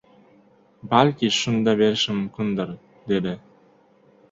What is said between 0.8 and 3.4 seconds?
balki shunda berishi mumkindir”, dedi.